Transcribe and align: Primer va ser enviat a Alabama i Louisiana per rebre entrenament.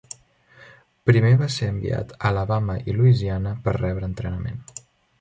Primer 1.09 1.33
va 1.43 1.51
ser 1.57 1.69
enviat 1.75 2.17
a 2.17 2.19
Alabama 2.31 2.81
i 2.95 2.99
Louisiana 2.99 3.57
per 3.69 3.79
rebre 3.81 4.13
entrenament. 4.15 4.63